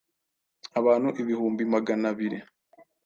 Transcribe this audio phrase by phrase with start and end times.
[0.79, 2.39] abantu ibihumbi magana biri